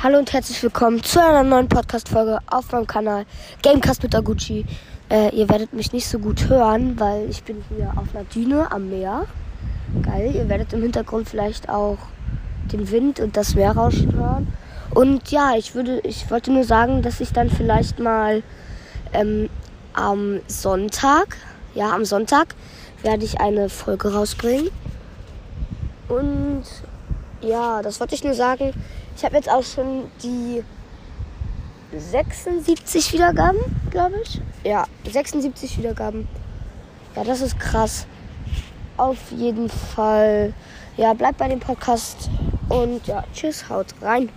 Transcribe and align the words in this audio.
Hallo 0.00 0.16
und 0.16 0.32
herzlich 0.32 0.62
willkommen 0.62 1.02
zu 1.02 1.20
einer 1.20 1.42
neuen 1.42 1.68
Podcast-Folge 1.68 2.38
auf 2.46 2.70
meinem 2.70 2.86
Kanal 2.86 3.26
Gamecast 3.64 4.00
mit 4.04 4.14
Aguchi. 4.14 4.64
Äh, 5.10 5.34
ihr 5.34 5.48
werdet 5.48 5.72
mich 5.72 5.92
nicht 5.92 6.06
so 6.06 6.20
gut 6.20 6.48
hören, 6.48 7.00
weil 7.00 7.28
ich 7.28 7.42
bin 7.42 7.64
hier 7.68 7.92
auf 7.96 8.14
einer 8.14 8.22
Düne 8.22 8.70
am 8.70 8.90
Meer. 8.90 9.26
Geil, 10.02 10.36
ihr 10.36 10.48
werdet 10.48 10.72
im 10.72 10.82
Hintergrund 10.82 11.28
vielleicht 11.28 11.68
auch 11.68 11.98
den 12.72 12.88
Wind 12.92 13.18
und 13.18 13.36
das 13.36 13.56
Meer 13.56 13.72
rauschen 13.72 14.14
hören. 14.14 14.46
Und 14.94 15.32
ja, 15.32 15.56
ich 15.56 15.74
würde, 15.74 15.98
ich 16.04 16.30
wollte 16.30 16.52
nur 16.52 16.62
sagen, 16.62 17.02
dass 17.02 17.20
ich 17.20 17.32
dann 17.32 17.50
vielleicht 17.50 17.98
mal 17.98 18.44
ähm, 19.12 19.50
am 19.94 20.38
Sonntag, 20.46 21.36
ja, 21.74 21.90
am 21.90 22.04
Sonntag 22.04 22.54
werde 23.02 23.24
ich 23.24 23.40
eine 23.40 23.68
Folge 23.68 24.14
rausbringen. 24.14 24.70
Und 26.08 26.62
ja, 27.40 27.82
das 27.82 28.00
wollte 28.00 28.14
ich 28.14 28.24
nur 28.24 28.34
sagen. 28.34 28.72
Ich 29.16 29.24
habe 29.24 29.36
jetzt 29.36 29.50
auch 29.50 29.62
schon 29.62 30.10
die 30.22 30.62
76 31.96 33.12
Wiedergaben, 33.12 33.60
glaube 33.90 34.16
ich. 34.22 34.40
Ja, 34.64 34.86
76 35.10 35.78
Wiedergaben. 35.78 36.28
Ja, 37.16 37.24
das 37.24 37.40
ist 37.40 37.58
krass. 37.58 38.06
Auf 38.96 39.30
jeden 39.30 39.68
Fall. 39.68 40.52
Ja, 40.96 41.14
bleibt 41.14 41.38
bei 41.38 41.48
dem 41.48 41.60
Podcast. 41.60 42.28
Und 42.68 43.06
ja, 43.06 43.24
tschüss, 43.32 43.68
haut 43.68 43.94
rein. 44.02 44.28